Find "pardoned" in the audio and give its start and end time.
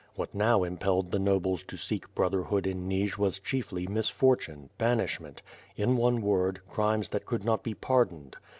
7.75-8.35